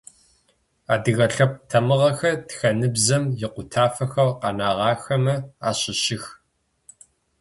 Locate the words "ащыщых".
5.69-6.25